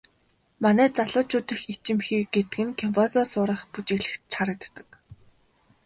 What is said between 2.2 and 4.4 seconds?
гэдэг нь кизомба сурах, бүжиглэхэд ч